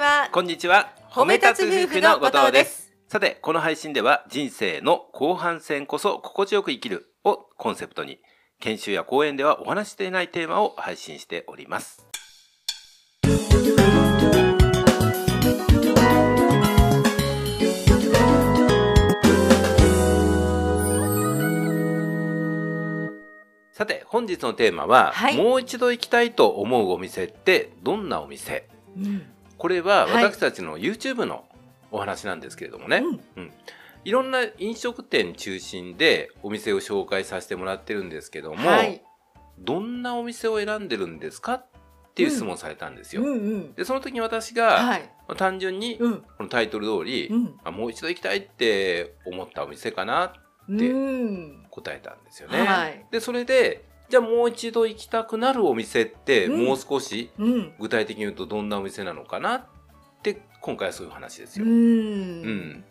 [0.00, 0.30] は。
[0.32, 0.94] こんにちは。
[1.10, 2.90] 褒め立つ夫婦の後藤です。
[3.06, 8.18] さて、この配信では人生の後半戦こそ心地よく生きるをコンセプトに、
[8.60, 12.06] 研修や講演ではお話ししていないテーマを配信しております。
[23.72, 28.66] さて、本日のテーマは、はいもう一度行きたいと思うお店ってどんなお店？
[28.96, 29.26] うん。
[29.60, 31.44] これははい私たちの YouTube の
[31.92, 33.52] お話なんですけれどもね、うんうん
[34.02, 39.02] いろんな飲食店中心でお店を紹介させてもらってるんですけども、はい。
[39.58, 41.66] どんなお店を選んでるんですかっ
[42.14, 43.20] ていう質問されたんですよ。
[43.20, 43.74] うんうん。
[43.74, 45.10] でその時に私が、はい。
[45.36, 46.20] 単純にうん。
[46.22, 47.60] このタイトル通り、うん。
[47.62, 50.32] あもう一度行きたいって思ったお店かな
[50.66, 51.66] でうん。
[51.70, 52.62] 答えたんですよね。
[52.62, 53.04] はい。
[53.10, 57.72] でそれでじゃあもう一度行きたくなるお店って、うんもう少しうん。
[57.78, 59.64] 具体的に言うとどんなお店なのかなっ
[60.22, 61.64] て今回はそういう話ですう。
[61.64, 61.70] よ。
[61.70, 62.84] うんん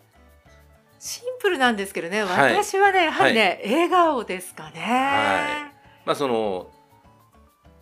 [0.98, 4.80] シンプルなんですけどね、はい私はね、やはりね、笑顔ですかね。
[4.80, 5.72] は
[6.04, 6.70] まあその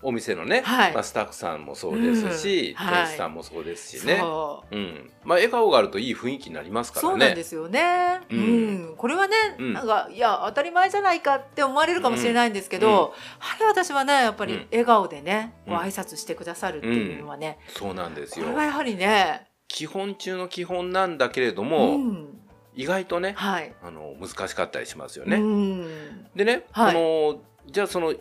[0.01, 0.93] お店のね、はい。
[0.95, 2.87] まあ、スタッフさんもそうですし、うん。
[2.87, 3.03] はい。
[3.07, 4.77] 店主さんもそうですしね、そう。
[4.77, 5.11] うん。
[5.25, 7.11] まあ、笑顔があるといい雰囲気になりますからね。
[7.11, 8.21] そうなんですよね。
[8.31, 8.93] ううん。
[8.93, 9.73] ん、これはね、うん。
[9.73, 12.95] なんかいや当たり前じゃないかって思われるかもしれないんですけど、うん。
[12.95, 13.01] や
[13.39, 14.51] はり私はねやっぱうん。
[14.51, 15.73] り笑顔でね、うん。
[15.75, 18.47] ご挨拶してくださるっていうのはね、そうなんですよ。
[18.47, 22.29] これはやはりね、基本中の基本なんだけれどうも、ん、
[22.75, 25.39] 意外とねはい、あの難しかったりしますようね。
[25.39, 26.95] ん、でね、はい。
[26.95, 28.15] このじゃあその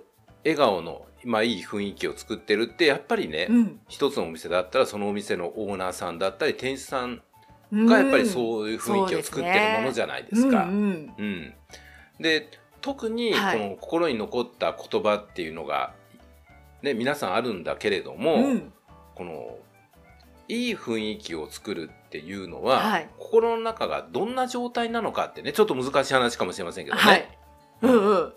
[0.47, 7.21] 笑顔の、まあ、いい雰囲気を作ってるってやっぱりね、うん、一つのお店だったらそのお店のオーナーさんだったり店主さん
[7.71, 10.63] うんがやっぱりそういう雰囲気を作ってるものじゃないですか。
[10.63, 11.53] うん
[12.19, 13.69] で特にこはい。
[13.69, 15.93] の心に残った言葉っていうのが、
[16.81, 18.73] ね、皆さんあるんだけれども、うん。
[19.15, 19.57] この
[20.47, 23.09] いい雰囲気を作るっていうのは、はい。
[23.17, 27.27] 心の中がどんな状態なのかってねちょっと難しい話かもしれませんけどね、はい、
[27.81, 28.33] うんうん、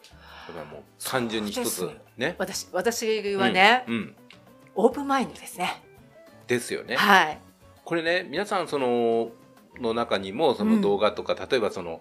[0.50, 2.34] これはもう単純に一つね。
[2.38, 4.16] 私私はね、うんうん
[4.76, 5.82] オープンマインドですね。
[6.46, 6.96] ですよね。
[6.96, 7.38] はい、
[7.84, 9.30] これね皆さんその
[9.80, 12.00] の中にもその動画とか、例えばその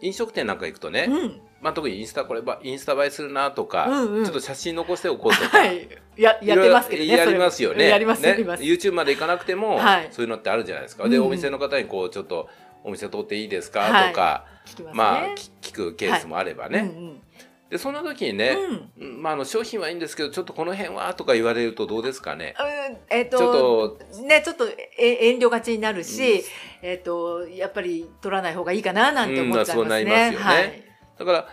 [0.00, 7.08] 飲食店なんか行くとね、うん、まあ、特にインスタこればインスタ映えするなとか、うんうんちょっと写真残しておこうとか、 はい、ややってますけどね。
[7.08, 7.88] やりますよね。
[7.88, 8.62] やりますねやります。
[8.62, 11.08] YouTube まで行かなくても、はいそういうのってあるじゃないですか。
[11.08, 12.48] で、うんお店の方にこうちょっと
[12.84, 14.90] お店通っていいですか、はいとか、ますね。
[14.92, 16.80] まあき聞くケースもあればね。
[16.80, 17.20] うん
[17.70, 18.50] でそんな時にうんね、
[18.98, 22.54] うんうんまああの商品はいいんですけどちょっとこの辺はとか言われるとどうですかね？
[22.58, 24.66] うんえっ、ちょとっとねちょっと
[24.98, 26.42] え遠慮がちになるし、うん
[26.82, 30.28] えっ、とやっぱり取らない方がいいかななんて思っちゃいますね。
[30.28, 30.84] うんすよねはい。
[31.18, 31.48] だから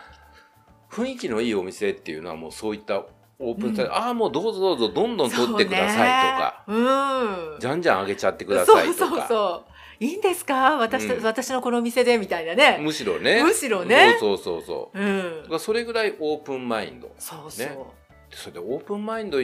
[0.90, 3.06] 雰囲気のいいお店っていうのはもうそういった
[3.40, 7.60] オープンされ、うんああもうどうぞどうぞどんどん取ってくださいとか、そうん。
[7.60, 8.98] じゃんじゃんあげちゃってくださいとか。
[8.98, 9.64] そうそうそ
[10.00, 10.04] う。
[10.04, 10.78] いいんですか？
[10.78, 12.80] 私,、うん私のこのお店でみたいなね。
[12.82, 13.44] むしろね。
[13.44, 15.00] むしろねそうそうそうそう。
[15.00, 17.12] うんそれぐらいオープンマインド。
[17.20, 17.68] そうそう。
[17.68, 17.78] ね
[18.32, 19.40] それでオープンマインド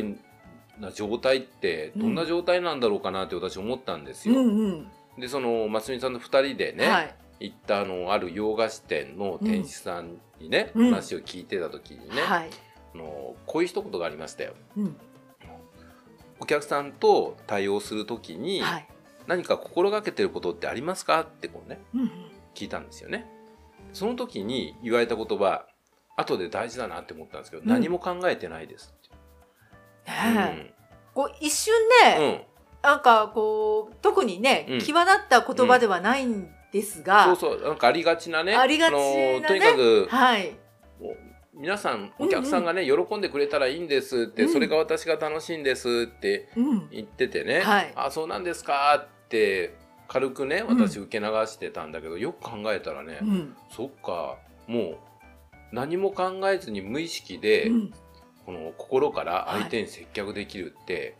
[0.80, 4.36] な状態ってどんな状態なんだろうかなって私思ったんですよ。
[4.36, 4.88] うんうん。
[5.20, 7.16] でそのますみさんと2人でね、はい。
[7.40, 12.50] 行ったあのある洋菓子店の店主さんにね、うん話を聞いてた時にね、はい。
[12.94, 14.54] あのこういう一言がありましたよ。
[14.78, 14.98] うん。
[16.40, 18.88] お客さんと対応する時にはい。
[19.26, 21.22] 何か心がけてることってありますか？
[21.22, 22.10] ってこうねうんうん。
[22.54, 23.30] 聞いたんですよね。
[23.94, 25.66] その時に言われた言葉
[26.16, 28.94] 後で大事だなって思ったんですけど、うん何も考えてないです。
[30.06, 30.14] ね
[30.68, 30.74] え
[31.14, 31.74] こう一瞬
[32.18, 32.48] うんね、
[32.82, 40.56] なんかこう特にね、うん際立った言葉ではないんですが、そうそうなんかありがちなねありがちなねのとにかくはい。
[41.56, 46.90] 皆さんお客さんがね、喜んでくれたらいいんですって、うんそれが私が楽しいんですってうん。
[46.90, 49.76] 言っててね、はいあそうなんですかって
[50.08, 53.56] 軽くねうん私受け流してたんだけど、よく考えたらね、うん。
[53.70, 54.98] そっかもう
[55.72, 57.94] 何も考えずに無意識で、うん
[58.46, 61.16] この心から相手に接客できるって、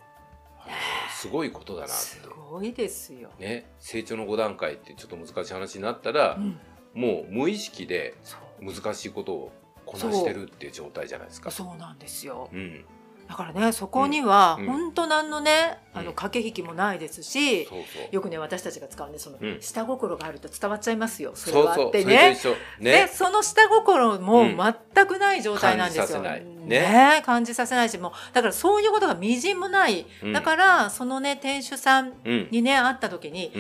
[1.10, 2.20] すごいことだなってす。
[2.52, 3.30] ごいですよ。
[3.40, 6.60] ね、成長の5段階ってちょっと難しい話になったらう、ん。
[6.94, 8.16] もう無意識で。
[8.62, 9.52] 難しいことを
[9.86, 11.52] こなしてるっていう状態じゃないですか。
[11.52, 12.50] そうなんですよ。
[12.54, 12.86] うん、
[13.28, 18.08] だからね、そこにはうん本当何のね、あうんの駆け引きもないですし、そうそう。
[18.12, 21.32] よくね私たちが使うねそのうん下心があると伝わっちゃいますよ。
[21.36, 22.32] それそうそう、はってね。
[22.32, 22.56] 一緒。
[22.80, 26.04] でね、その下心もうん全くない状態なんですよ。
[26.06, 33.52] 感じさせないねね感じさせないしもうだからそういうことがみじんもない、うんだからそのね店主さんうん、にね会った時に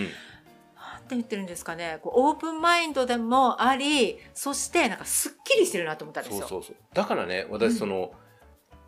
[1.18, 2.00] て言ってるんですかね。
[2.02, 6.40] こうオープンマインドでもありそしてなんかすっきりしてるなと思ったんですよ。
[6.42, 6.76] そうそうそう。
[6.94, 7.54] だからね、うん。
[7.54, 8.12] 私その、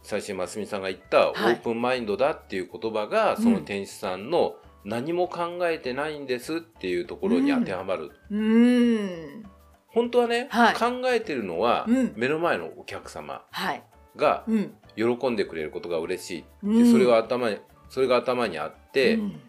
[0.04, 1.54] 最初にますみさんが言ったオはい。
[1.56, 9.44] ープンマインドだっていう言葉が、その店主さんの何も考えてないんですっていうところに当てはまる、うん。
[9.88, 10.74] 本当はね、はい。
[10.75, 12.13] 考えてるのはうん。
[12.16, 13.83] 目の前のお客様はい。
[14.16, 14.75] がうん。
[14.95, 16.44] 喜んでくれることが嬉しい。
[16.63, 16.92] うん。
[16.92, 17.57] それが頭に
[17.89, 19.39] それが頭にあって、うん。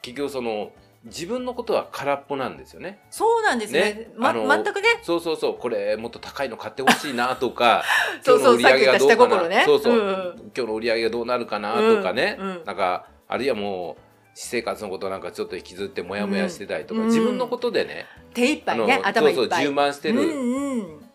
[0.00, 0.70] 結局その
[1.04, 3.00] 自分のことは空っぽなんですよね。
[3.10, 3.80] そうなんですね。
[3.80, 4.10] ね？
[4.16, 4.88] ま全くね。
[5.02, 7.84] そうそうそうこれもっと高いの買ってほしいなとか
[8.22, 10.52] そうそう今日の売り上げがどうかさっき言った下心ねなそうそう、うん。
[10.56, 12.64] 今日の売り上げがどうなるかなとかね、うんうん。
[12.64, 14.02] なんかあるいはもう
[14.34, 17.06] 私生活のことなんかちょっと引きずってモヤモヤしてたりとか、うん。
[17.06, 21.10] 自分のことでね、手一杯ねあのそうそう充満してる、うんうん。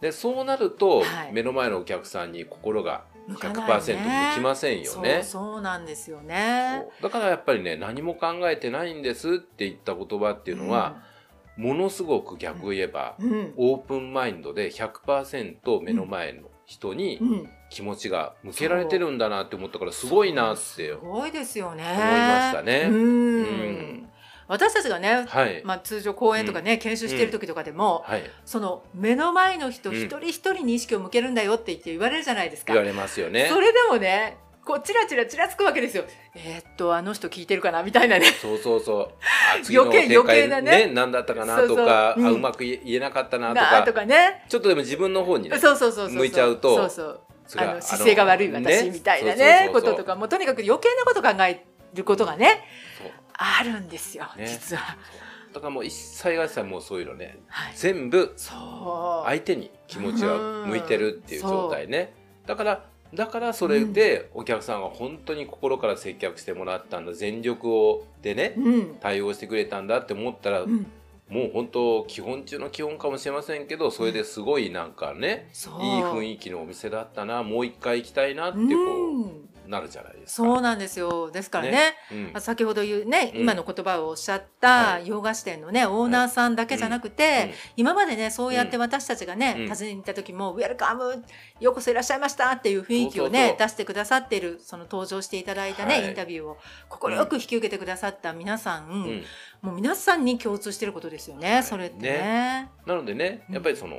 [0.00, 1.32] でそうなると、はい。
[1.32, 5.22] 目の前のお客さんに心が100%向きませんよね。
[5.22, 6.84] そうなんですよね。
[7.02, 11.02] だからやっぱりね何も考えてないんですって言った言葉っていうのは、
[11.56, 13.30] ものすごく逆を言えば、うん。
[13.30, 17.50] うんオープンマインドで100%目の前の人にうん。
[17.70, 21.84] 気持ちが向けられてるんだなって思ったからすごいなってすごいですよね。
[21.84, 22.88] 思いましたね。
[22.90, 22.94] うん。
[22.94, 24.07] うん
[24.48, 32.72] 私たちがね、はい、まあ、通常講演とかね、研修してる時とかでも、はい、その目の前の人うん一人一人に意識を向けるんだよって言って言われるじゃないですか。
[32.72, 33.60] 言われますよねそ。
[33.60, 36.04] れでもねこうチラチラチラつくわけですよ。
[36.34, 38.26] えーっとあの人聞いてるかなみたいなね。
[38.32, 39.74] そうそうそう。
[39.74, 44.44] 余計余計なね何だったかなそうそうとか、うんあうまく言えなかったなとなかね。
[44.48, 46.16] ちょっとでも自分の方にね、そうそうそうそう。
[46.16, 47.20] 向いちゃうとそうそう。
[47.56, 52.64] あの姿勢が悪い私みたいなそうねそうそうそうこととかもうとにかく余計なこと考えることがね
[53.32, 54.96] あるんですよ、ね実は。
[55.52, 57.72] だからもう一切が一切もうそういうのね、はい。
[57.74, 58.34] 全部。
[58.36, 62.12] 相手に気持ちが向いてるっていう状態ね。
[62.46, 68.96] だからだからそれでお客さんが本当に心から接客してもらったんだ全力をでねうん。
[69.00, 70.86] 対応してくれたんだって思ったら、うん。
[71.28, 75.82] もう本当基本中の基本かもしれませんけどそれですごいなんかね、そう。
[75.82, 79.22] いい雰囲気のお店だったなもう一回行きたいなってこうん。
[79.22, 79.26] う
[79.68, 80.46] なるじゃないですか。
[80.46, 81.30] そうなんですよ。
[81.30, 81.70] ですからね。
[81.70, 81.94] ね。
[82.10, 82.30] うん。
[82.34, 83.40] あ先ほど言うね、うん。
[83.42, 85.06] 今の言葉をおっしゃったはい。
[85.06, 89.68] 洋菓子店のね、オーナーさんだけじゃなくて、今までねそうやって私たちがね、うん。
[89.68, 91.22] 訪ねに行った時も「ウェルカム
[91.60, 96.08] ようこそいらっしゃいました」っていう雰囲気をね出してくださっているその登場していただいたね、はい。
[96.08, 96.56] インタビューを。
[96.88, 99.24] 快く引き受けてくださった皆さん、うん。
[99.62, 101.62] もう皆さんに共通してることですよね、はい。
[101.64, 102.70] それってね。
[102.86, 103.96] なのでねうんやっぱりその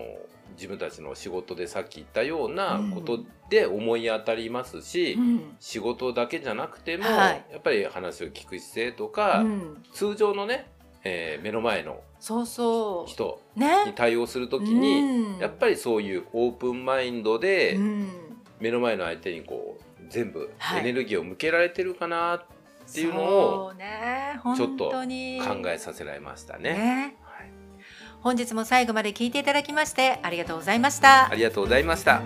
[0.56, 3.20] 自分たちの仕事でさっき言ったようなこと
[3.50, 5.56] で思い当たりますし、うん。
[5.60, 7.46] 仕事だけじゃなくても、はい。
[7.52, 9.84] やっぱり話を聞く姿勢とうか、ん。
[9.94, 10.68] 通常のね、
[11.04, 15.40] えー目の前のそうそ人に対応するときに、うん。
[15.40, 18.10] やっぱりそういうオープンマインドでうん。
[18.60, 20.82] 目の前の相手にこう全部はい。
[20.82, 23.74] エネルギーを向けられてるかなっていうのを
[24.56, 26.74] ちょっと考えさせられましたね。
[26.74, 27.16] ね。
[27.22, 27.29] はい、
[28.22, 31.36] 本日も最後まで聞いていただきましてありがとうございましたあ。
[31.36, 32.22] りがとうございました。